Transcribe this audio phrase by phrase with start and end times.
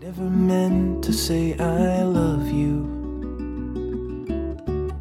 [0.00, 2.88] Never meant to say I love you.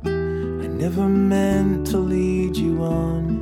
[0.05, 3.39] I never meant to lead you on.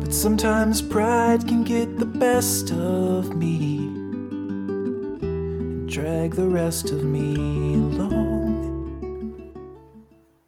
[0.00, 3.88] But sometimes pride can get the best of me
[5.22, 8.54] and drag the rest of me along.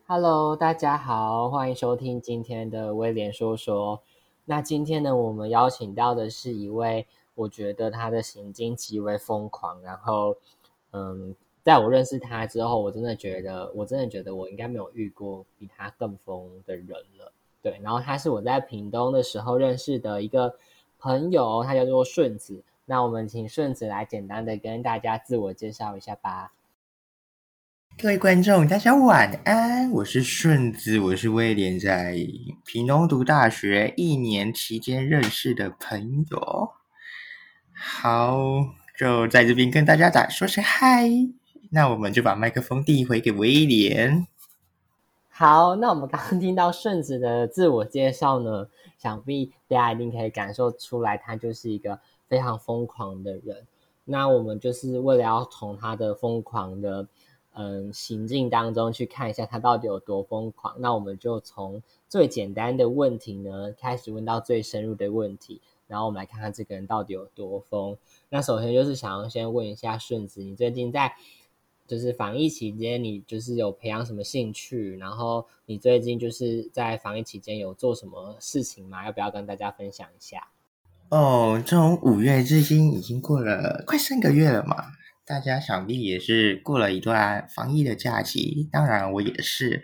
[0.07, 4.03] Hello，大家好，欢迎收听今天的威廉说说。
[4.45, 9.82] 那今天呢，我们邀请到的是一位， 我觉得他的行径极为疯狂。
[9.84, 10.36] 然后，
[10.92, 17.32] 嗯，在我认识他之后，我真的觉得，我真的觉得我应该没有遇过比他更疯的人了。
[17.62, 20.56] 对，然后他是我在屏东的时候认识的一个
[20.98, 22.64] 朋友，他叫做顺子。
[22.86, 26.54] 那我们请顺子来简单的跟大家自我介绍一下吧。
[27.98, 32.16] 各位观众，大家晚安，我是顺子，我是威廉在
[32.66, 36.74] 屏东读大学一年期间认识的朋友。
[37.78, 38.38] 好，
[38.98, 41.10] 就在这边跟大家打说声嗨。
[41.72, 44.26] 那我们就把麦克风递回给威廉。
[45.30, 53.68] 好，那我们刚刚听到顺子的自我介绍呢，想必大家一定可以感受出来，他就是一个非常疯狂的人。
[54.06, 57.06] 那我们就是为了要从他的疯狂的
[57.54, 60.76] 嗯行径当中去看一下他到底有多疯狂。
[60.80, 67.98] 那我们就从最简单的问题呢开始问到最深入的问题，然后我们来看看这个人到底有多疯。
[68.30, 71.14] 那首先就是想要先问一下顺子，你最近在
[71.88, 74.98] 就是防疫期间，你就是有培养什么兴趣？
[74.98, 79.06] 然后你最近就是在防疫期间有做什么事情吗？
[79.06, 80.48] 要不要跟大家分享一下？
[81.10, 84.86] 哦，从五月至今已经过了快三个月了嘛，
[85.24, 89.84] 大家想必也是过了一段防疫的假期，当然我也是。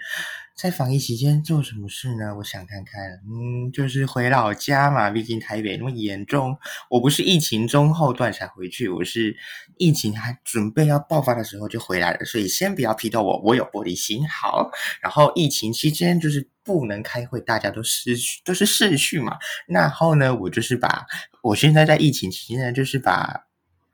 [0.61, 2.35] 在防疫期间做什么事呢？
[2.37, 5.09] 我想看看，嗯，就是回老家嘛。
[5.09, 6.55] 毕竟台北那么严重，
[6.87, 9.35] 我不是疫情中后段才回去，我是
[9.77, 12.23] 疫情还准备要爆发的时候就回来了。
[12.25, 14.29] 所以先不要批斗我，我有玻璃心。
[14.29, 14.69] 好，
[15.01, 19.39] 然后疫情期间就是不能开会，大家都失去都是逝去嘛。
[19.65, 21.07] 然后呢，我就是把
[21.41, 23.47] 我现在在疫情期间呢，就是把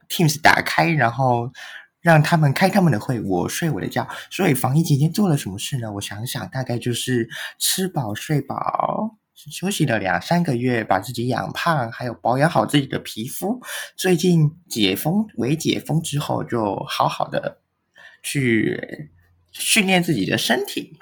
[0.09, 1.49] Teams 打开，然后。
[2.07, 4.07] 让他们开他们的会，我睡我的觉。
[4.31, 5.91] 所以防疫期间做了什么事呢？
[5.91, 7.27] 我想想，大概就是
[7.59, 13.61] 吃饱睡饱，休息了两三个月，把自己养胖，还有保养好自己的皮肤。
[13.97, 17.57] 最近解封为解封之后，就好好的
[18.23, 19.11] 去
[19.51, 20.97] 训练自己的身体。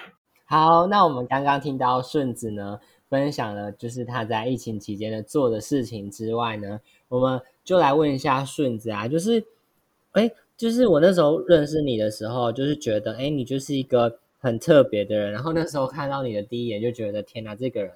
[0.46, 6.80] 好，那我们刚刚听到顺子呢分享了，就是他在疫情期间的做的事情之外呢，
[7.10, 9.46] 我们就来问一下顺子啊，就是，
[10.14, 10.32] 哎。
[10.58, 15.32] 就是我那时候认识你的时候，就是觉得，哎，你就是一个很特别的人。
[15.34, 17.92] 然后那时候看到你的第一眼，就觉得，天哪，这个人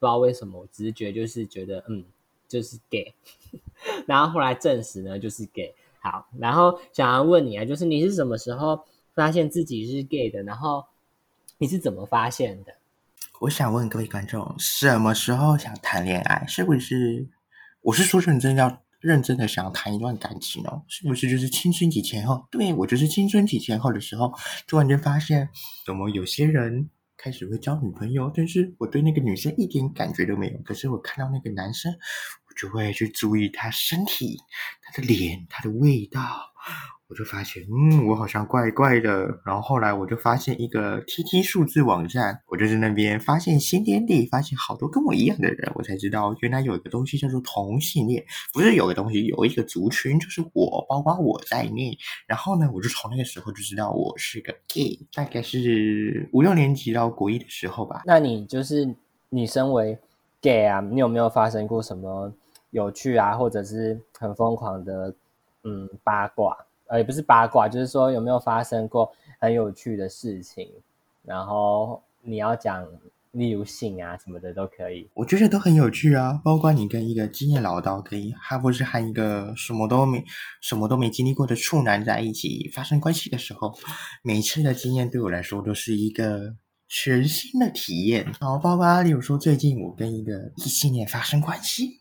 [0.00, 2.04] 不知道为什么，直觉就是觉得，嗯，
[2.48, 3.14] 就是 gay。
[4.06, 5.72] 然后后来证实呢，就是 gay。
[6.00, 10.42] 好，然后想要问你啊，就是你是什么时候发现自己是 gay 的？
[10.42, 10.84] 然后
[11.58, 12.74] 你是怎么发现的？
[13.40, 16.44] 我想问各位观众，什么时候想谈恋爱？
[16.48, 17.26] 是不是？
[17.82, 18.82] 我是说认真要。
[19.00, 22.46] 认真的想要谈一段感情哦，是不是就是青春期前后？
[22.50, 24.32] 对我就是青春期前后的时候，
[24.66, 25.48] 突然间发现，
[25.84, 30.58] 怎么有些人开始会交女朋友，但是我对那个女生一点感觉都没有。
[30.62, 34.36] 可是我看到那个男生，我就会去注意他身体、
[34.82, 36.20] 他的脸、他的味道。
[37.10, 39.26] 我就发现，嗯，我好像怪怪的。
[39.44, 51.98] 然后后来我就发现一个 T T 数字网站，我就在那边发现新天地，发现好多跟我一样的人，我才知道原来有一个东西叫做同性恋，不是有个东西，有一个族群就是我，包括我在内。
[52.28, 58.02] 然后呢，我就从那个时候就知道我是个 gay，大概是五六年级到国一的时候吧。
[58.06, 58.94] 那你就是
[59.30, 59.98] 你身为
[60.40, 62.32] gay 啊，你有没有发生过什么
[62.70, 65.12] 有趣啊，或者是很疯狂的
[65.64, 66.56] 嗯八卦？
[66.90, 70.68] 呃，也不是八卦，就是说有没有发生过很有趣的事情，
[71.22, 72.84] 然后你要讲，
[73.30, 75.08] 例如性啊什么的都可以。
[75.14, 80.24] 我觉得都很有趣啊，包括你跟一个经验老道，可以，还不是和一个什么都没、
[80.60, 83.72] 什么都没经历过的处男在一起发生关系的时候，
[84.24, 86.56] 每次的经验对我来说都是一个
[86.88, 88.24] 全新的体验。
[88.40, 92.00] 然后包括例如说最近我跟一个异性恋发生关系。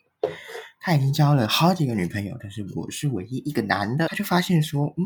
[0.79, 4.07] 他已经交了好几个女朋友，但是我是唯一一个男的。
[4.07, 5.03] 他就发现说，嗯，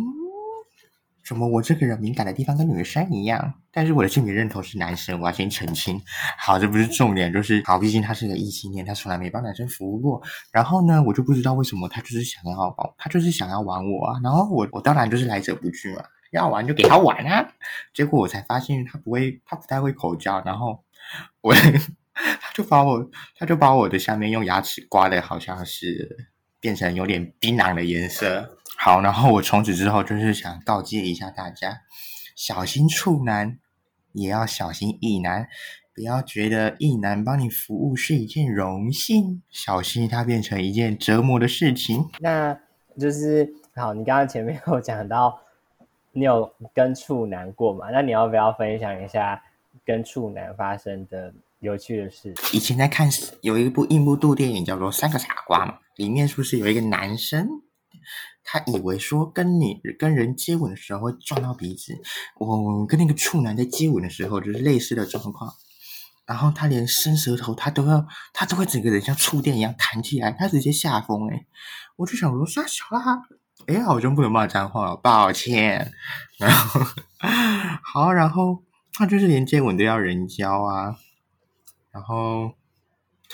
[1.25, 3.55] 怎么我这个人敏感的地方跟女生一样？
[3.71, 5.99] 但是我的性别认同是男生，我要先澄清。
[6.37, 10.21] 好，这不是重点，就是好，毕竟他是个异性恋，他从来没帮男生服务过。
[10.51, 14.19] 然后呢，我就不知道为什么他就是想要，他就是想要玩我啊。
[14.23, 17.51] 然后我我当然就是来者不拒嘛，要玩就给他玩啊。
[17.95, 20.39] 结果我才发现他不会，他不太会口交。
[20.45, 20.83] 然后
[21.41, 21.55] 我。
[22.13, 26.29] 他就把我，他就把我的下面用牙齿刮的好像是
[26.59, 28.57] 变成有点槟榔的颜色。
[28.77, 31.81] 好，然后我从此之后就是想告诫一下大家，
[32.35, 33.59] 小心处男，
[34.11, 35.47] 也要小心异男，
[35.95, 42.09] 不要觉得异男帮你服务是一件荣幸，小心它变成一件折磨的事情。
[42.19, 42.59] 那
[42.99, 45.39] 就是好，你刚刚前面有讲到，
[46.11, 47.89] 你有跟处男过嘛？
[47.91, 49.41] 那你要不要分享一下
[49.85, 51.33] 跟处男发生的
[51.63, 52.33] 有趣的事？
[52.51, 53.09] 以前在看
[53.41, 57.47] 有一部印度电影叫做《三个傻瓜》嘛，里面是不是有一个男生？
[58.43, 61.97] 他以为说跟你跟人接吻的时候会撞到鼻子，
[62.37, 65.53] 我跟那个处男在接吻的时候就是类似的状况，
[66.25, 71.45] 然后他连伸舌头他都要，他都会整个人像触电一样弹起来，他直接下风哎，
[71.95, 73.21] 我就想说傻小啦，
[73.67, 75.93] 哎好像不能骂脏话，抱歉，
[76.37, 76.81] 然后
[77.81, 78.61] 好，然后
[78.91, 80.97] 他就是连接吻都要人教啊，
[81.93, 82.55] 然后。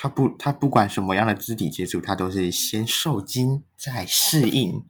[0.01, 4.85] 他不，他不管什么样的肢体接触，他都是先受惊，再适应，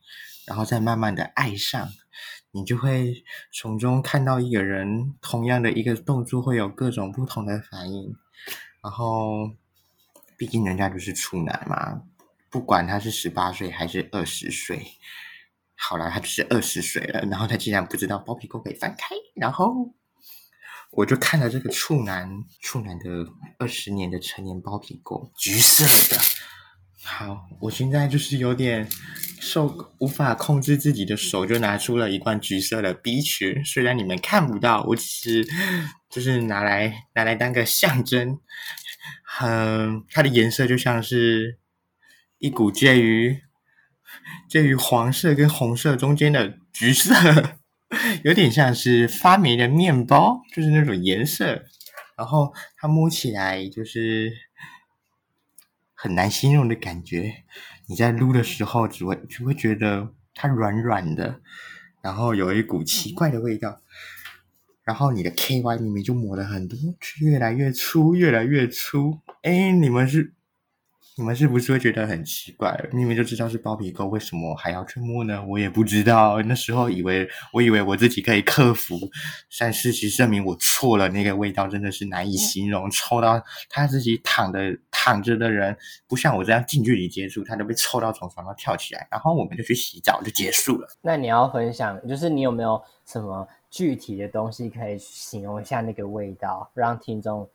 [0.46, 1.90] 然后再慢慢的爱上。
[2.52, 8.16] 你就会从中看到一个人同样的一个动作会有各种不同的反应。
[8.84, 9.50] 然后，
[10.38, 12.04] 毕竟人家就是处男嘛，
[12.52, 14.86] 不管他是十八岁还是二十岁，
[15.76, 17.22] 好了，他就是二十岁了。
[17.22, 19.92] 然后他竟然不知道包皮沟可以翻开，然后。
[20.92, 23.06] 我就看了这个处男，处男的
[23.58, 26.22] 二十年的成年包皮垢，橘色的。
[27.04, 28.88] 好，我现在就是有点
[29.40, 33.64] 受无法控制自己的手，就拿出了一罐橘色的 B 群。
[33.64, 35.48] 虽然你们看不到，我只是
[36.10, 38.40] 就是拿来拿来当个象征。
[39.42, 41.60] 嗯，它的颜色就像是
[42.40, 43.42] 一股介于
[44.50, 47.59] 介于黄色跟红色中间的橘色。
[48.24, 51.64] 有点像是发霉的面包，就是那种颜色，
[52.18, 54.32] 然后它摸起来就是
[55.94, 57.44] 很难形容的感觉。
[57.88, 61.42] 你在撸的时候，只会只会觉得它软软的，
[62.02, 63.82] 然后有一股奇怪的味道。
[64.84, 66.78] 然后你的 KY 明明就抹了很多，
[67.22, 69.20] 越来越粗，越来越粗。
[69.44, 70.34] 哎，你们是？
[71.20, 72.74] 你们是不是会觉得很奇怪？
[72.94, 75.44] 明明就知道是包皮垢，为什么还要去摸呢？
[75.46, 76.42] 我也不知道。
[76.44, 78.98] 那时候以为，我以为我自己可以克服，
[79.60, 81.10] 但事实证明我错了。
[81.10, 85.76] 那个味道真的是难以形容，臭到他自己躺的躺着的人，
[86.08, 89.06] 不像我这样近距离接触，他都被臭到从床上跳起来。
[89.12, 90.88] 然后我们就去洗澡，就结束了。
[91.02, 97.46] 那你要分享，就是你有没有什么具体的东西可以形容一下那个味道，让听众。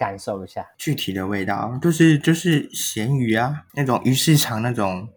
[0.00, 0.66] 感受一下。
[0.78, 5.10] 具体的味道，就是就是咸鱼啊，那种鱼市场那种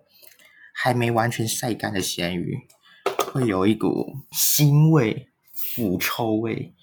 [0.74, 2.58] 还没完全晒干的咸鱼，
[3.32, 6.74] 会有一股腥味、腐臭味，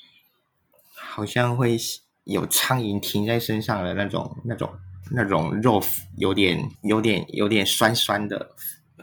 [0.94, 1.76] 好像会
[2.24, 4.72] 有苍蝇停在身上的那种、那种、
[5.10, 5.82] 那种肉，
[6.16, 8.52] 有点、有点、有点酸酸的、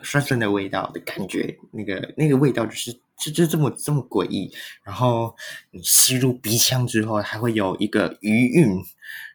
[0.07, 1.57] 酸酸的味道的感觉。
[1.71, 2.97] 那个那个味道就是。
[3.19, 5.35] 就就这么这么诡异，然后
[5.71, 8.77] 你吸入鼻腔之后，还会有一个余韵，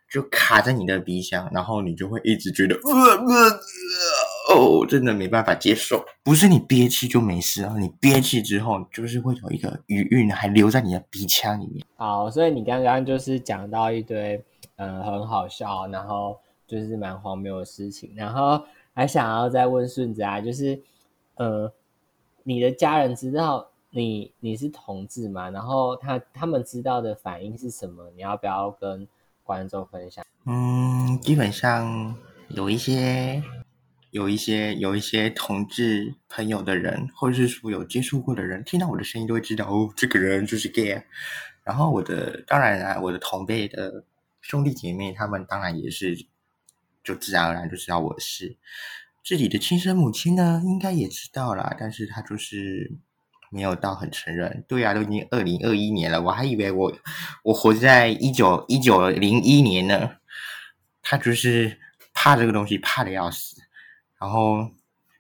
[0.08, 2.92] 就卡在你的鼻腔，然后你就会一直觉得，呃
[3.26, 6.00] 呃，哦，真的没办法接受。
[6.22, 11.84] 不是你憋气就没事啊，你憋气之后，就是会有一个余韵还留在你的鼻腔里面。
[11.96, 14.40] 好，所以你刚刚就是讲到一堆，
[14.76, 20.82] 嗯，很好笑，然后就是蛮荒谬的事情，然后还想要再问顺子啊，就是，
[21.36, 21.72] 呃，
[22.42, 23.68] 你的家人知道？
[23.94, 25.50] 你你是同志嘛？
[25.50, 28.11] 然后他他们知道的反应是什么？
[28.16, 29.06] 你要不要跟
[29.44, 30.25] 观众分享？
[30.46, 32.16] 嗯，基本上
[32.49, 33.42] 有一些
[34.11, 41.02] 有一些有一些同志朋友的人，或者是说有接触过的人，听到我的声音都会知道哦，这个人就是 gay。
[41.62, 44.02] 然后我的当然啊，我的同辈的
[44.40, 46.16] 兄弟姐妹，他们当然也是
[47.02, 48.56] 就自然而然就知道我是
[49.25, 52.99] 自己的亲生母亲呢，应该也知道啦，但是他就是。
[53.54, 56.90] 没有到很承认，对啊，都已经二零二一年了，我还以为我
[57.42, 60.12] 我活在一九一九零一年呢。
[61.02, 61.78] 他就是
[62.14, 63.61] 怕这个东西，怕的要死。
[64.18, 64.71] 然后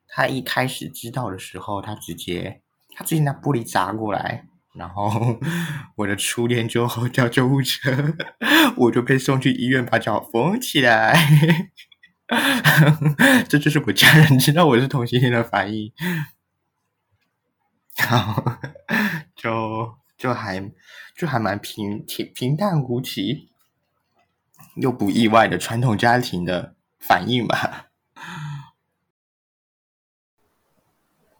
[0.08, 2.62] 他一开始知道的时候，他直接
[2.94, 5.38] 他直接拿玻璃砸过来，然后
[5.96, 8.14] 我的初恋就叫救护车，
[8.76, 11.14] 我就被送去医院把脚缝起来。
[13.48, 15.92] 这就是我家人知道我是同性恋的反应。
[17.98, 18.58] 好，
[19.36, 20.72] 就就还
[21.14, 23.50] 就还蛮平平平淡无奇，
[24.76, 27.88] 又不意外的传统家庭的反应吧。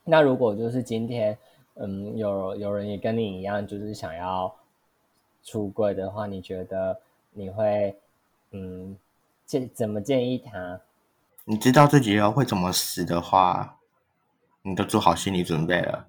[0.05, 1.39] 那如果就是今天，
[1.75, 4.55] 嗯，有有人也跟你一样，就是想要
[5.43, 7.01] 出柜的话，你觉得
[7.33, 7.99] 你会
[8.51, 8.97] 嗯
[9.47, 10.81] 建怎么建议他？
[11.45, 13.79] 你知道自己要会怎么死的话，
[14.63, 16.09] 你都做好心理准备了。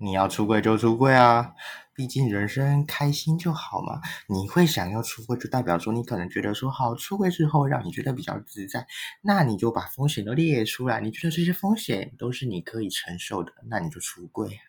[0.00, 1.56] 你要出柜就出柜啊，
[1.92, 4.00] 毕竟人生开心就好嘛。
[4.28, 8.86] 你会想要出柜，就代表说你可能觉得说，好出柜之后让你觉得比较自在，
[9.22, 11.00] 那你就把风险都列出来。
[11.00, 14.60] 你觉得这些风险都是你可以承受的，那你就出柜。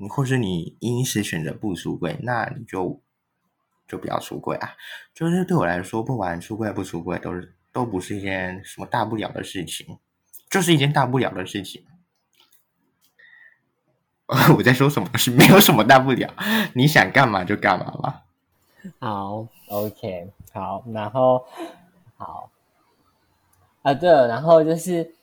[0.00, 3.00] 你或是你因时选择不出柜，那你就
[3.86, 4.70] 就不要出柜啊。
[5.14, 7.54] 就是对我来说，不管出柜不出柜，都是。
[7.72, 9.96] 都不是一件什么大不了的事情，
[10.50, 11.86] 就是一件大不了的事情。
[14.56, 15.08] 我在说什么？
[15.16, 16.34] 是没有什么大不了，
[16.74, 18.24] 你想干嘛就干嘛吧。
[18.98, 21.46] 好，OK，好，然后
[22.16, 22.50] 好
[23.82, 25.14] 啊，对了，然后就是，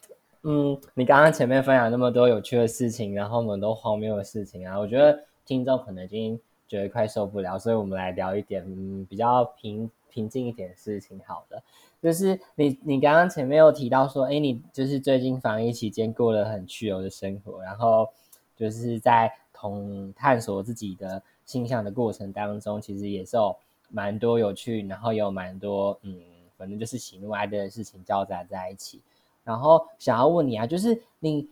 [0.49, 6.39] 嗯，你刚刚前面分享那么多有趣的事情，然后很多荒谬的事情啊，我觉得听众可能已经
[6.69, 11.19] 觉得快受不了，所以我们来聊一点嗯比较平平静一点的事情。
[11.27, 11.61] 好的。
[12.01, 18.07] 就是你，你刚刚前面有提到说，哎，你就是最近防疫期间过了很自由的生活，然后
[18.55, 23.53] 就是在同探索自己的性向的过程当中，其实也是有
[23.89, 26.15] 蛮多有趣，然后也有蛮多嗯，
[26.55, 29.01] 反正就是喜怒哀乐的事情交杂在一起。
[29.47, 31.49] 然后想要问你啊，就是你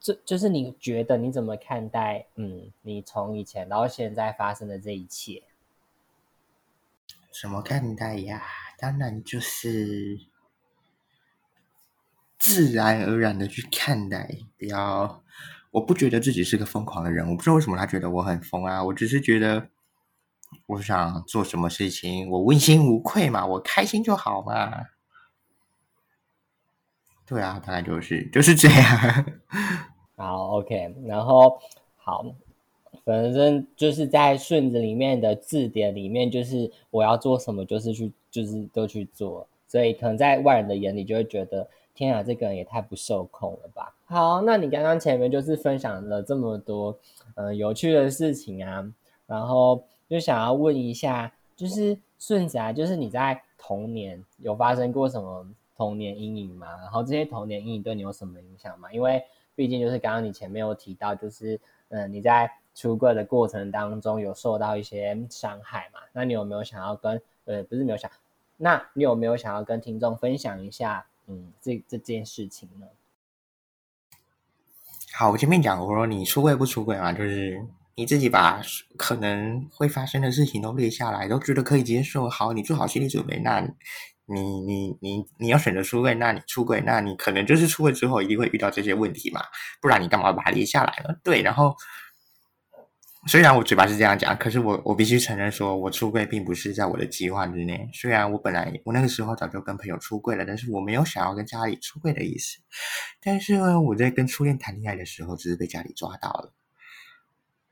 [0.00, 5.44] 这就是你觉得你怎么看待嗯，你从以前到现在发生的这一切？
[7.40, 8.42] 怎么看待呀？
[8.76, 10.18] 当然就是
[12.36, 15.22] 自然而然的去看待，不要。
[15.70, 18.82] 我不觉得自己是个疯狂的人，我不知道为什么他觉得我很疯啊。
[18.82, 19.68] 我只是觉得，
[20.66, 24.86] 我想做什么事情，我问心无愧嘛，我开心就好嘛。
[27.30, 29.24] 对啊，大概就是就是这样。
[30.16, 31.58] 好，OK，然后
[31.96, 32.26] 好。
[33.04, 39.46] 反正就是在顺子里面的字典里面，就是我要做什么，就是去，就是都去做。
[39.66, 43.94] 所以可能在外人的眼里，就会觉得天啊，这个人也太不受控了吧。
[44.04, 46.96] 好，那你刚刚前面就是分享了这么多
[47.36, 48.84] 嗯有趣的事情啊，
[49.26, 55.46] 然后就想要问一下，就是顺子啊，就是你在童年有发生过什么
[55.80, 56.66] 童年阴影吗？
[56.82, 58.92] 然后这些童年阴影对你有什么影响吗？
[58.92, 61.58] 因为毕竟就是刚刚你前面有提到，就是
[61.88, 62.50] 嗯你在。
[62.72, 65.98] 出柜的过程当中有受到一些伤害嘛？
[66.12, 68.08] 那你有没有想要跟呃不是没有想，
[68.56, 72.86] 那你有没有想要跟听众分享一下嗯这这件事情呢？
[75.12, 77.60] 好，我前面讲我说你出柜不出柜嘛，就是
[77.96, 78.62] 你自己把
[78.96, 82.30] 可能会发生的事情都列下来，都觉得可以接受。
[82.30, 83.68] 好，你做好心理准备，那
[84.32, 89.42] 你你你你要选择出柜，那你出柜，那你可能就是出柜之后一定会遇到这些问题嘛，
[89.80, 91.14] 不然你干嘛把它列下来呢？
[91.22, 91.74] 对，然后。
[93.26, 97.86] 虽然我嘴巴是这样讲，可是我我必须承认，说我出柜并不是在我的计划之内。
[97.92, 102.56] 虽然我本来我那个时候早就跟朋友出柜了，但是我没有想要跟家里出柜的意思。
[103.20, 106.54] 但是呢，我在跟初恋谈恋爱的时候，只是被家里抓到了，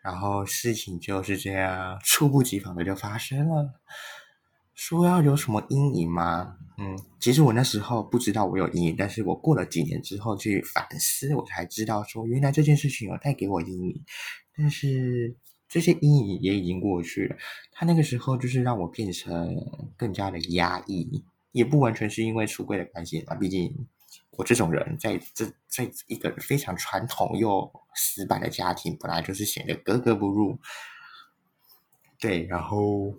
[0.03, 3.73] 然后事情就是这样猝不及防的就发生了。
[4.79, 6.57] 说要有什么阴影吗？
[6.79, 14.05] 嗯，其实我那时候不知道我有阴影，但是我过了几年之后去反思，我才知道说原来这件事情有带给我阴影。
[14.57, 15.37] 但是
[15.69, 17.37] 这些阴影也已经过去了。
[17.73, 19.53] 他那个时候就是让我变成
[19.97, 23.35] 更加的压抑，也不完全是因为出柜的关系嘛。
[23.35, 23.75] 毕竟
[24.31, 30.57] 我这种人在这在一个非常传统又死板的家庭，本来就是显得格格不入。
[32.21, 33.13] 对，然后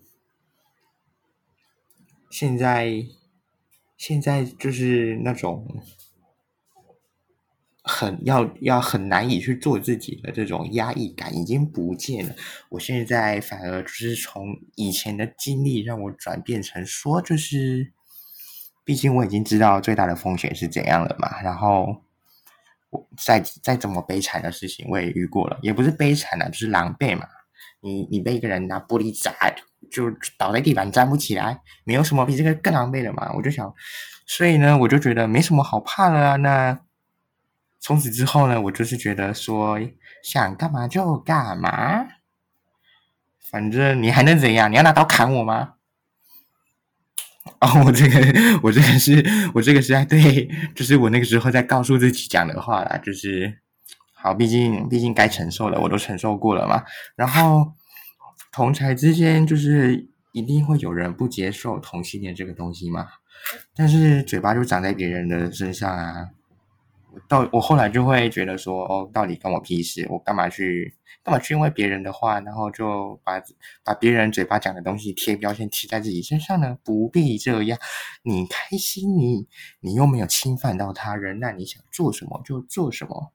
[2.30, 3.06] 现在
[3.98, 5.82] 现在就是那种。
[7.82, 12.36] 很要要很难以去做自己的这种压抑感已经不见了。
[12.70, 17.92] 我现在反而就是从以前的经历让我转变成说，就是
[18.84, 21.42] 毕竟我已经知道最大的风险是怎样了嘛。
[21.42, 22.04] 然后
[22.92, 27.28] 我再再怎么悲惨的事情我也遇过了，也不是悲惨啊，就是狼狈嘛。
[27.82, 29.34] 你你被一个人拿玻璃砸，
[29.92, 33.32] 就倒在地板站不起来，没有什么比这个更狼狈的嘛。
[33.36, 33.74] 我就想，
[34.26, 36.36] 所以呢，我就觉得没什么好怕了啊。
[36.38, 36.80] 那。
[37.82, 39.80] 从此之后呢，我就是觉得说
[40.22, 42.06] 想干嘛就干嘛，
[43.50, 44.70] 反正你还能怎样？
[44.70, 45.76] 你要拿刀砍我吗？
[47.62, 53.62] 哦，我这个，我这个是我这个是在对，就是我那个时候在告诉自己讲的话啦，就是
[54.14, 56.84] 好，毕竟毕竟该承受的我都承受过了嘛。
[57.16, 57.74] 然后
[58.52, 63.08] 同才之间就是一定会有人不接受同性恋这个东西嘛，
[63.76, 66.30] 但是嘴巴就长在别人的身上啊。
[67.28, 70.08] 到我后来就会觉得说，哦，到底关我屁事？
[70.12, 73.42] 我干嘛去干嘛去因为别人的话，然后就把
[73.84, 76.78] 把别人嘴巴讲的东西贴标签贴在自己身上呢？
[76.84, 77.80] 不必这样，
[78.22, 79.48] 你开心，你
[79.80, 83.34] 你又没有侵犯到他人，那你想做什么就做什么。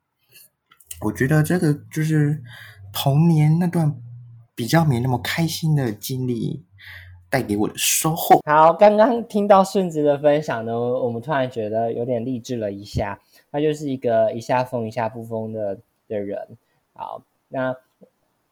[1.01, 2.41] 我觉得这个就是
[2.93, 4.01] 童年那段
[4.55, 6.63] 比较没那么开心的经历
[7.29, 8.41] 带给我的收获。
[8.47, 13.21] 好，刚刚听到顺子的分享呢，我们突然觉得有点励志了一下。
[13.51, 16.57] 他就是一个一下疯一下不疯的的人。
[16.93, 17.75] 好，那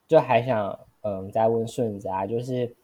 [0.09, 2.75] 就还想嗯再问顺子啊，就是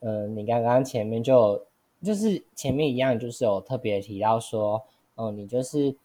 [0.00, 1.64] 嗯你刚刚前面就
[2.02, 4.82] 就是前面一样，就是有特别提到说，
[5.16, 5.96] 嗯你就是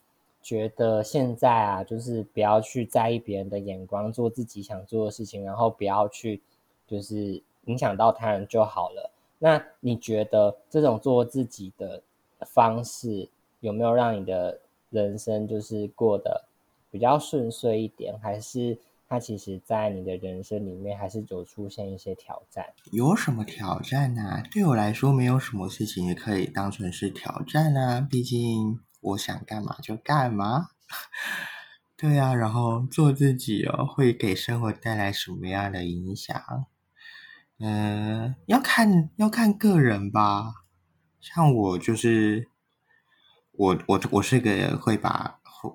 [0.42, 6.42] 觉得现在啊，就是不要去在意别人的眼光，做自己想做的事情，然后不要去
[6.90, 9.12] 就是影响到他人就好了。
[9.38, 12.02] 那你觉得这种做自己的
[12.48, 13.30] 方式
[13.60, 14.60] 有没有让你的？
[14.92, 16.46] 人生就是过得
[16.90, 18.76] 比较顺遂一点，还是
[19.08, 22.66] 他其实在你的人生里面还是有出现一些挑战？
[22.92, 24.42] 有什么挑战呢？
[24.52, 28.02] 对我来说，没有什么事情也可以当成是挑战啊。
[28.02, 30.70] 毕竟我想干嘛就干嘛。
[31.96, 36.66] 对啊，然后做自己哦，会给生活带来什么样的影响？
[37.60, 40.66] 嗯，要看要看个人吧。
[41.20, 42.50] 像我就是。
[43.60, 45.70] 我我我是个会把会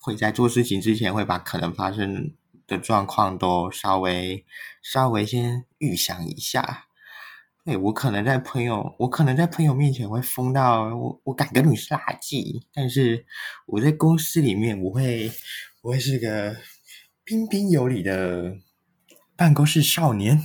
[0.00, 2.32] 会在做事情之前会把可能发生
[2.66, 4.46] 的状况都稍微
[4.82, 6.86] 稍微先预想一下。
[7.66, 13.26] 对我可能在朋友我可能在朋友面前会疯到我我敢跟你是垃圾，但是
[13.66, 15.30] 我在公司里面我会
[15.82, 16.56] 我会是个
[17.24, 18.56] 彬彬有礼的
[19.36, 20.42] 办公室少年，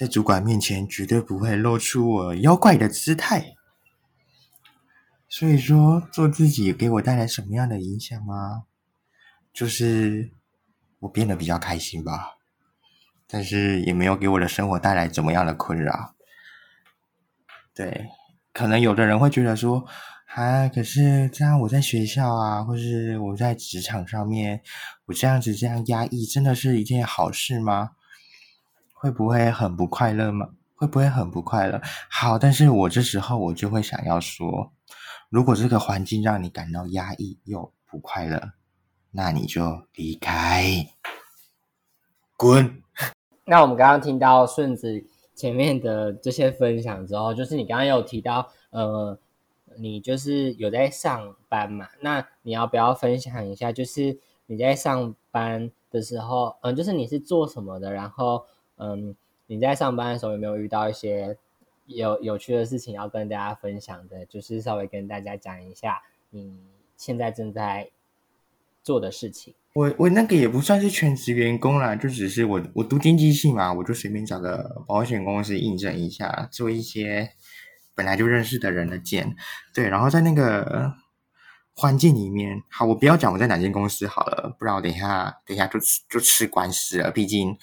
[0.00, 3.54] 在主管面前绝对不会露出我妖怪的姿态。
[5.28, 8.62] 所以说，做自己给我带来什么样的影响吗？
[9.52, 10.30] 就是
[11.00, 12.38] 我变得比较开心吧，
[13.26, 16.14] 但是也没有给我的生活带来怎么样的困扰。
[17.74, 18.08] 对，
[18.54, 19.84] 可能有的人会觉得说，
[20.34, 24.62] 啊，可是这样我在学校啊，或是我在职场上面，
[25.04, 27.90] 我这样子这样压抑，真的是一件好事吗？
[29.00, 30.46] 会不会很不快乐吗？
[30.74, 31.80] 会不会很不快乐？
[32.10, 34.72] 好，但是我这时候我就会想要说。
[35.30, 38.52] 如果这个环境让你感到压抑又不快乐，
[39.10, 40.86] 那你就离开，
[42.36, 42.82] 滚。
[43.46, 45.02] 那我们刚刚听到顺子
[45.34, 49.18] 前面的这些分享之后，就是你刚刚有提到，呃，
[49.78, 51.88] 你就是有在上班嘛？
[52.02, 57.92] 那你要不要分享一下，就是你在上班的时候，嗯，就是你是做什么的？
[57.92, 58.44] 然后，
[58.80, 59.14] 嗯，
[59.46, 61.36] 你在上班的时候有没有遇到一些？
[61.86, 66.56] 有有趣的事情要跟大家分享的，就是稍微跟大家讲一下你
[66.96, 67.90] 现在正在
[68.84, 69.52] 做的事情。
[69.74, 77.32] 我我那个也不算是全职员工啦，就只是我我读经济系嘛，我就随便找个保险公司应征一下，做一些
[77.96, 79.34] 本来就认识的人的件。
[79.74, 80.94] 对，然后在那个
[81.74, 87.58] 环境里面，好，我不要讲我在哪间公司好了，不然我等一下等一下就就吃官司了，毕竟。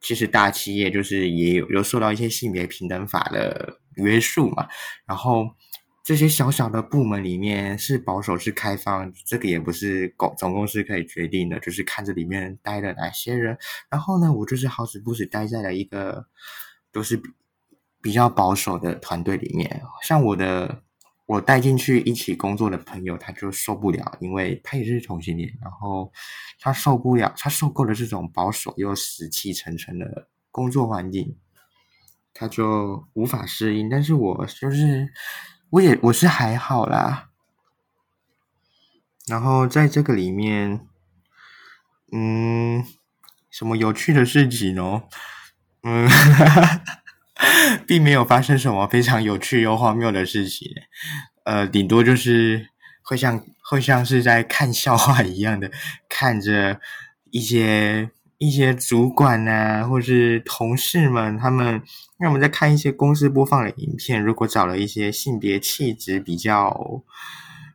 [0.00, 4.66] 其实大企业就是也有有受到一些性别平等法的约束嘛，
[5.06, 5.48] 然后
[6.04, 13.58] 这些小小的部门里面是保守是开放，这个也不是公总公司可以决定的，就是看这里面待了哪些人。
[13.90, 16.26] 然后呢，我就是好死不死待在了一个
[16.92, 17.20] 都是
[18.00, 20.82] 比较保守的团队里面，像我的。
[21.28, 26.10] 我带进去一起工作的朋友，他就受不了，因为他也是同性恋，然后
[26.58, 31.36] 他受不了，他受够了这种保守又死气沉沉的工作环境，
[32.32, 33.90] 他就无法适应。
[33.90, 35.12] 但是我就是，
[35.68, 37.28] 我也我是还好啦。
[39.26, 40.80] 然后在这个里面，
[42.10, 42.82] 嗯，
[43.50, 45.02] 什么有趣的事情哦？
[45.82, 46.08] 嗯。
[47.86, 50.68] 并没有发生什么非常有趣又荒谬的事情，
[51.44, 52.68] 呃，顶多就是
[53.02, 55.70] 会像会像是在看笑话一样的
[56.08, 56.80] 看着
[57.30, 61.82] 一些一些主管啊，或是同事们，他们
[62.18, 67.02] 让我们在看一些公司播放的影片，如果找了一些性别气质比较。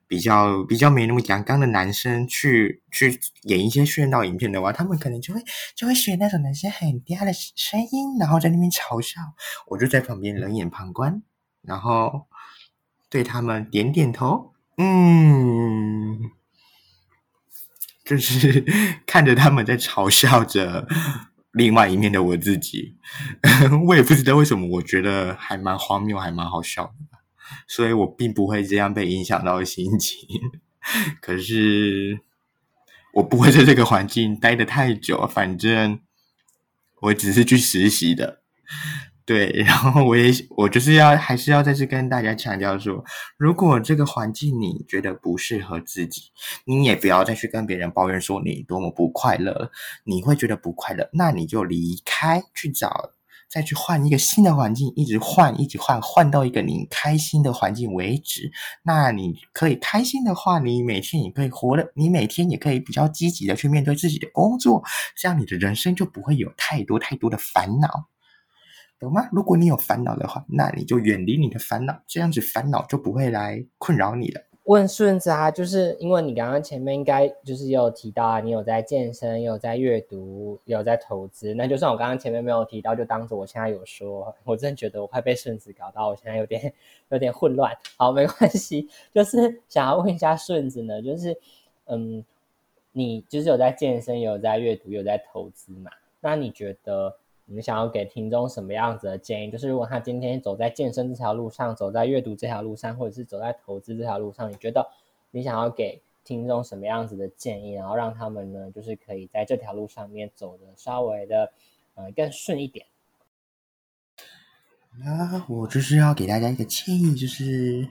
[0.06, 5.42] 比较比较没那么阳刚的男生去去演一些炫耀影片的话，他们可能就会
[5.76, 9.20] 就会选那种男生很嗲的声音，然后在那边嘲笑，
[9.66, 11.24] 我就在旁边冷眼旁观，
[11.64, 12.28] 然后
[13.13, 16.32] 对他们点点头，嗯，
[18.04, 18.65] 就是
[19.06, 20.88] 看着他们在嘲笑着
[21.52, 22.97] 另外一面的我自己，
[23.86, 27.19] 我也不知道为什么，我觉得还蛮荒谬，还蛮好笑的。
[27.67, 30.28] 所以我并不会这样被影响到心情。
[31.21, 32.19] 可是
[33.13, 35.99] 我不会在这个环境待得太久，反正
[37.02, 38.41] 我只是去实习的。
[39.26, 43.04] 对， 然后我也我就是要还是要再次跟大家强调说，
[43.38, 46.24] 如果这个环境你觉得不适合自己，
[46.66, 49.72] 你也不要再去跟别人抱怨说你多么不快乐，
[50.04, 53.12] 你会觉得不快乐，那你就离开，去找
[53.50, 58.52] 再去换一个新的环境，一直换，一直换，换到一个你开心的环境为止。
[58.84, 64.84] 那你可以开心的话，你每天也可以活的，你每天也可以比较积极的去面对自己的工作，
[65.16, 68.10] 这样你的人生就不会有太多太多的烦恼。
[69.04, 69.30] 懂吗？
[69.32, 74.42] 如果你有烦恼的话，那你就远离你的烦恼，这样子烦恼就不会来困扰你了。
[74.66, 81.54] 问顺子啊，就是因为你刚刚前面应该就是有提到啊，你有在健身，有在阅读，有在投资。
[81.54, 84.34] 那就算我刚刚前面没有提到，就当做我现在有说。
[84.46, 86.74] 我真的觉得我快被顺子搞到，我现在有点
[87.10, 87.76] 有点混乱。
[87.98, 91.38] 好，没关系，就是想要问一下顺子呢，就是
[91.88, 92.24] 嗯，
[92.94, 95.92] 你就是有在健身，有在阅读，有在投资嘛？
[96.22, 97.18] 那你觉得？
[97.45, 99.51] 你想要给听众什么样子的建议？
[99.51, 104.89] 就是如果他今天走在健身这条路上，走在阅读这条路上，或者是走在投资这条路上，你觉得
[105.29, 111.51] 你想要给听众什么样子的建议，然后让他们呢，就是可以在这条路上面走的稍微的
[111.95, 112.86] 呃更顺一点。
[115.03, 117.89] 那我就是要给大家一个建议，就是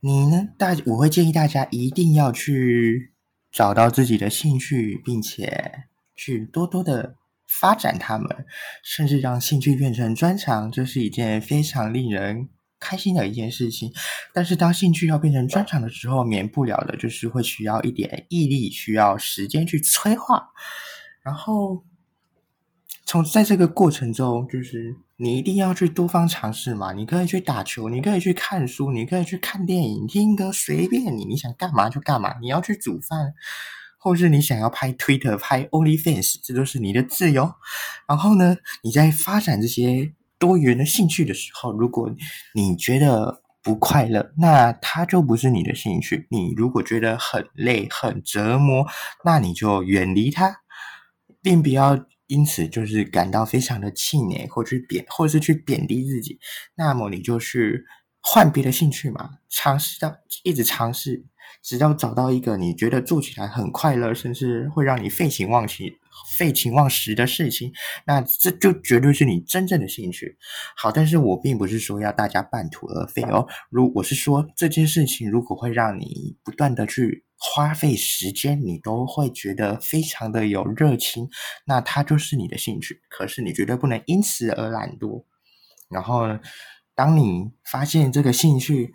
[0.00, 3.12] 你呢，大我会建议大家一定要去
[3.50, 7.16] 找到自己的兴趣，并且去多多的。
[7.48, 8.28] 发展他们，
[8.84, 13.90] 甚至让兴趣变成专长，这是一件非常令人开心的一件事情。
[14.34, 20.50] 但是，当兴趣要变成专长的时候，免不了的就是会需要一点毅力，需要时间去催化。
[21.22, 21.82] 然后，
[23.06, 26.92] 从在这个过程中，就是你一定要去多方尝试嘛。
[26.92, 32.36] 你可以去打球，你可以去看书，你可以去看电影、听歌，随便你，你想干嘛就干嘛。
[32.40, 33.32] 你要去煮饭。
[34.08, 37.52] 或是你想要拍 Twitter、拍 OnlyFans，这都是你的自由。
[38.08, 42.10] 然后呢，你在发展这些多元的兴趣的时候，如果
[42.54, 46.26] 你觉得不快乐，那它就不是你的兴趣。
[46.30, 48.86] 你如果觉得很累、很折磨，
[49.26, 50.62] 那你就远离它，
[51.42, 56.38] 并不要因此就是感到非常的气馁，或去贬，或是去贬低自己。
[56.76, 57.84] 那么你就是
[58.22, 61.26] 换别的兴趣嘛，尝试到一直尝试。
[61.62, 65.84] 只要找到一个你觉得做起来很快乐，甚至会让你废寝忘食、
[66.38, 67.72] 废寝忘食的事情，
[68.06, 70.36] 那这就绝对是你真正的兴趣。
[70.76, 73.46] 好，但是我并不是说要大家半途而废哦。
[73.70, 81.28] 如我是说这件事情，如果会让你不断的去花费时间，你都会觉得非常的有热情，
[81.66, 83.00] 那它就是你的兴趣。
[83.10, 85.24] 可是你绝对不能因此而懒惰。
[85.90, 86.38] 然后，
[86.94, 88.92] 当你发现这个兴趣，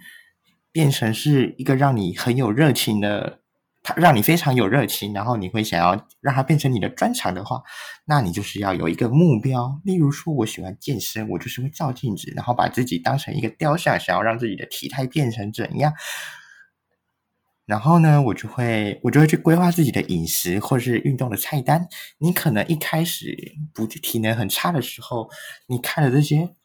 [0.73, 3.39] 变成是一个让你很有热情的，
[3.83, 7.61] 它让你非常有热情，然后你会想要让它变成你的专长的话，
[8.05, 9.79] 那你就是要有一个目标。
[9.85, 15.93] 例如说，我喜欢健身，我就是会照镜子，然后把自己当成一个雕像，想要让自己的体态变成怎样。
[17.65, 21.87] 然后呢，我就会我就会去规划自己的饮食或是运动的菜单。
[22.17, 25.29] 你可能一开始不体能很差的时候，
[25.67, 26.55] 你看了这些。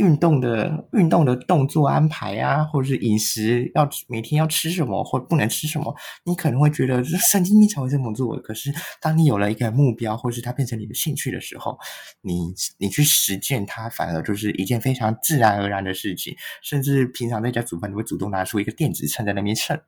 [0.00, 8.36] 运动的运动的动作安排啊，或者是饮食要每天要吃什么或不能吃什么，你可能会觉得神经病才会这么做。
[8.40, 11.78] 可是当你有了一个目标，或是它变成你的兴趣的时候，
[12.22, 16.34] 你你去实践它，反而就是一件非常自然而然的事情。
[16.62, 19.78] 甚至平常在家煮饭，你会主动拿出一个电子秤在那边称。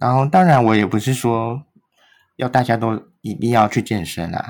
[0.00, 1.62] 然后，当然我也不是说
[2.36, 4.44] 要大家都一定要去健身啊，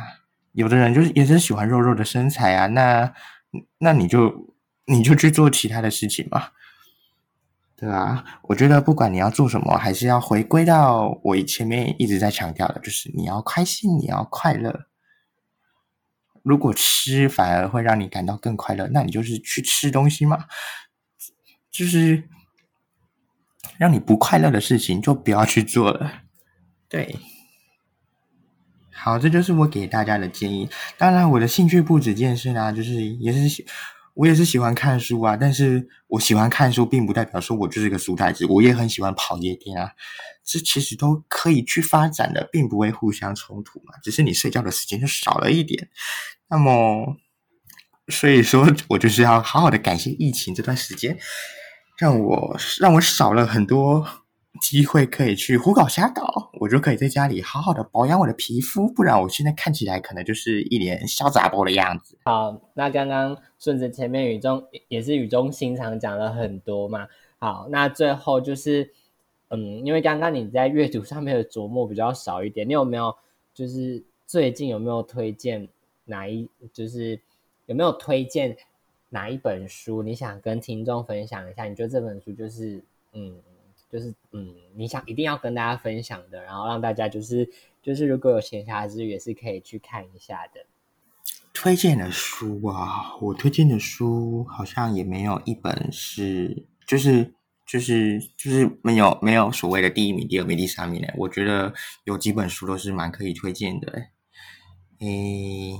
[0.52, 3.12] 有的人就是也是喜欢肉肉的身材啊，那。
[3.78, 4.54] 那你就
[4.86, 6.50] 你就去做其他的事情嘛，
[7.76, 14.86] 对啊，我觉得不管你要做什么，还是要回归到我前面一直在强调的，就是你要开心，你要快乐。
[16.42, 20.46] 如果吃反而会让你感到更快乐，那你就是去吃东西嘛，
[21.70, 22.28] 就是
[23.76, 26.22] 让你不快乐的事情就不要去做了，
[26.88, 27.16] 对。
[29.00, 30.68] 好，这就是我给大家的建议。
[30.96, 33.64] 当然，我的兴趣不止健身啊，就是也是喜，
[34.14, 35.36] 我也是喜欢看书啊。
[35.36, 38.44] 但是我喜欢看书，并不代表说我就是个书呆子。
[38.46, 39.92] 我也很喜欢跑夜店啊，
[40.44, 43.94] 这其实都可以去发展的，并不会互相冲突嘛。
[44.02, 45.88] 只是你睡觉的时间就少了一点。
[46.50, 47.16] 那么，
[48.08, 51.16] 所以说我就是要好好的感谢疫情这段时间，
[51.98, 54.06] 让我让我少了很多。
[54.60, 62.16] 机会可以去胡搞瞎搞，我就可以在家里好好的保养我的皮肤，不然我现在看起来可能就是一脸潇洒波的样子。
[62.24, 67.06] 好，那刚刚顺着前面语中也是语中心长讲了很多嘛。
[67.38, 68.90] 好，那最后就是
[69.48, 73.14] 嗯，因为刚刚你在阅读上面的琢磨比较少一点，你有没有
[73.54, 75.68] 就是最近有没有推荐
[76.04, 77.18] 哪一就是
[77.66, 78.56] 有没有推荐
[79.10, 80.02] 哪一本书？
[80.02, 81.64] 你想跟听众分享一下？
[81.64, 83.36] 你觉得这本书就是嗯，
[83.90, 87.48] 就是嗯，你想一定要跟大家分享的，然后让大家就是
[87.82, 90.66] 就是如果有闲暇之余也是可以去看一下的。
[91.54, 97.34] 推荐的书啊，我推荐的书好像也没有一本是，就是
[97.66, 101.12] 就是就是没有没有所谓的第一名、第二名、第三名的。
[101.16, 101.74] 我觉得
[102.04, 103.92] 有几本书都是蛮可以推荐的。
[105.00, 105.78] 诶，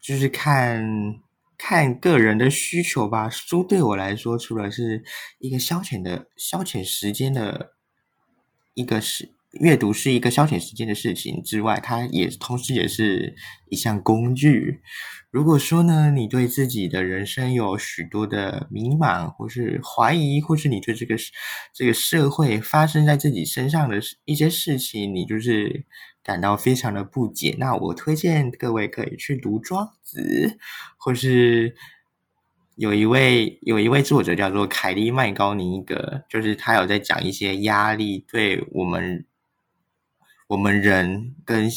[0.00, 1.20] 就是看
[1.62, 3.28] 看个人的需求吧。
[3.28, 5.04] 书对我来说，除了是
[5.38, 7.72] 一个消遣的消遣时间的
[8.72, 9.34] 一个是。
[9.54, 13.34] 阅读是一个消遣时间的事情之外，它也同时也是
[13.68, 14.80] 一项工具。
[15.32, 21.16] 如果说呢，你对自己的人生有许多的迷茫，或是怀疑，或是你对这个
[21.74, 25.84] 这个社会发生在自己身上的一些事情，你就是
[26.22, 30.20] 感到非常的不解，那我推荐各位可以去读《庄子》，
[30.96, 31.76] 或是。
[32.76, 39.26] 有一位有一位作者叫做凯利麦高尼格，就是他有在讲一些压力对我们。
[40.48, 41.70] 我们人跟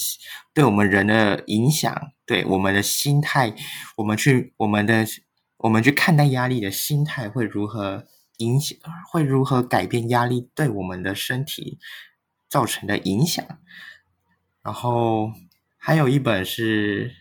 [0.53, 3.53] 对我们人的影响，对我们的心态，
[3.97, 5.05] 我们去我们的
[5.57, 8.05] 我们去看待压力的心态会如何
[8.37, 8.75] 影响，
[9.11, 11.77] 会如何改变压力对我们的身体
[12.49, 13.45] 造成的影响。
[14.63, 15.31] 然后
[15.77, 17.13] 还有一本是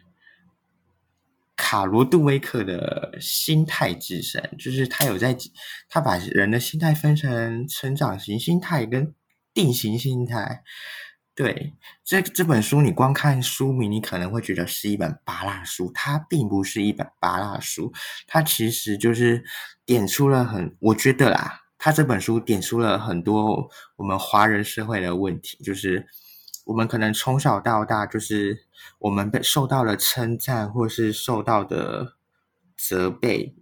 [1.56, 5.36] 卡罗杜威克的心态之神，就是他有在
[5.88, 9.14] 他把人的心态分成成长型心态跟
[9.52, 10.62] 定型心态。
[11.34, 11.72] 对，
[12.04, 17.90] 这这本书你光看书名，你可能会觉得是一本巴拉书，它并不是一本巴拉书，
[18.26, 19.42] 它其实就是
[19.86, 26.06] 点出了很，我觉得啦，它这本书点出了很多我们华人社会的问题，就是
[26.64, 28.66] 我们可能从小到大，就是
[28.98, 32.14] 我们被受到了称赞，或是受到的
[32.76, 33.56] 责备。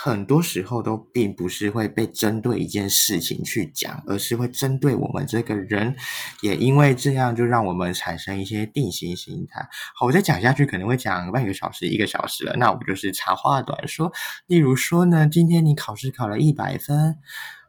[0.00, 5.96] 很多时候都并不是会被针对一件事情去讲，而是会针对我们这个人，
[6.40, 9.68] 也因为这样就让我们产生一些定型心态。
[9.96, 14.12] 好，我再讲下去可能会讲半个小时、一个小时了，那我就是长话短说。
[14.46, 17.16] 例如说呢，今天你考试考了一百分，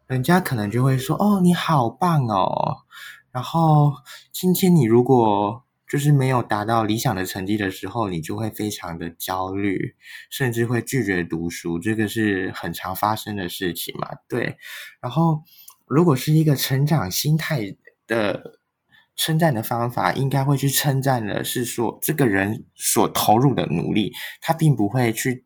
[0.05, 2.77] 人家可能就会说：“哦，你好棒哦。”
[3.31, 3.93] 然后
[4.31, 9.95] 今天你如果就是没有达到理想的成绩的时候，你就会非常的焦虑，
[10.29, 14.09] 甚至会拒绝读书，这个是很常发生的事情嘛？
[14.27, 14.57] 对。
[15.01, 15.43] 然后，
[15.87, 18.59] 如果是一个成长心态的
[19.15, 25.45] 称赞的方法，应该会去称赞的是说，这个人所投入的努力，他并不会去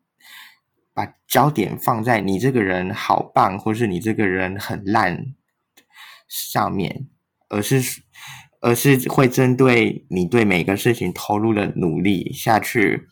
[0.92, 5.34] 把焦点放在你这个人好棒，或是你这个人很烂
[6.28, 7.08] 上面，
[7.48, 8.02] 而是。
[8.66, 13.06] 而是会针对你对每个事情投入的努力下去，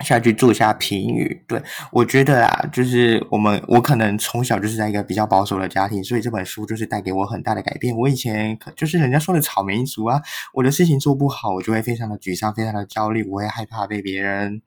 [0.00, 1.44] 下去做一下评语。
[1.46, 7.96] 对我觉得啊，就是我们我可能从小就是在一个比较保守的家庭，所以这本书就是带给我很大的改变。
[7.96, 10.20] 我以前就是人家说的草莓族啊，
[10.54, 14.60] 我的事情做不好，我就会非常的沮丧，非常的焦虑，我会害怕被别人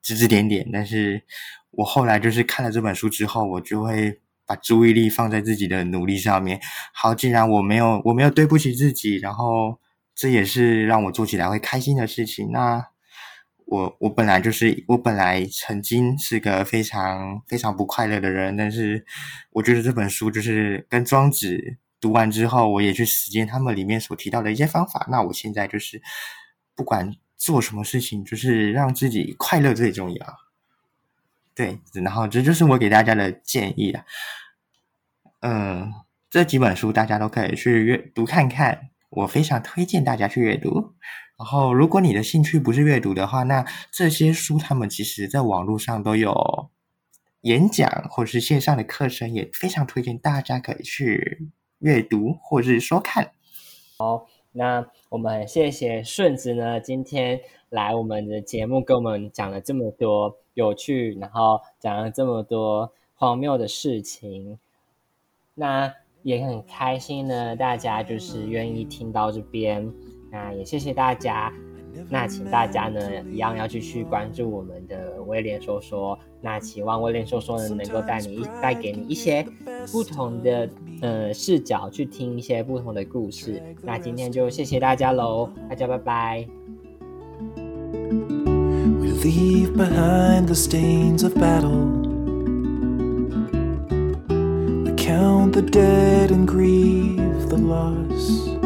[0.00, 0.66] 指指点点。
[0.72, 1.22] 但是
[1.72, 4.18] 我后来就是看了这本书之后，我就会。
[4.50, 6.60] 把注意力放在自己的努力上面。
[6.92, 9.78] 好，既然我没有，我没有对不起自己，然后
[10.12, 12.50] 这也是让我做起来会开心的事情。
[12.50, 12.84] 那
[13.66, 19.06] 我，我本来就是，我本来曾经是个非常非常不快乐的人，但是
[19.52, 25.06] 我觉得这本书就是跟庄子读完之后，我也去实践他们里面所提到的一些方法。
[25.08, 26.02] 那我现在就是
[26.74, 30.49] 不管做什么事情，就是让自己快乐最重要。
[31.54, 34.04] 对，然后这就是我给大家的建议啊。
[35.40, 35.92] 嗯，
[36.28, 40.94] 这几本书大家都可以去阅读看看，我非常推荐大家去阅读。
[41.38, 46.70] 然后，如果你的兴趣不是阅读的话，那这些书他们其实在网络上都有
[47.40, 53.32] 演讲或是线上的课程，也非常推荐大家可以去阅读或是说看。
[53.96, 60.36] 好，那我们谢谢顺子呢，今天来我们的节目跟我们讲了这么多。
[60.54, 64.58] 有趣，然后讲了这么多荒谬的事情，
[65.54, 67.56] 那也很开心呢。
[67.56, 69.90] 大家就是愿意听到这边，
[70.30, 71.50] 那也谢谢大家。
[72.08, 73.00] 那请大家呢
[73.30, 76.18] 一样要继续关注我们的威廉说说。
[76.42, 79.46] 那期望威廉说说呢能够带你带给你一些
[79.92, 80.68] 不同的
[81.02, 83.62] 呃视角，去听一些不同的故事。
[83.82, 86.46] 那今天就谢谢大家喽，大家拜拜。
[89.00, 92.08] We leave behind the stains of battle.
[94.84, 98.59] We count the dead and grieve the loss.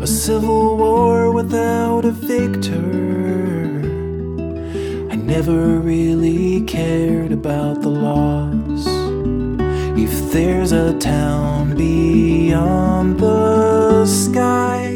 [0.00, 3.80] A civil war without a victor.
[5.10, 8.86] I never really cared about the loss.
[9.98, 14.90] If there's a town beyond the sky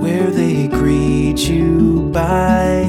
[0.00, 2.84] where they greet you by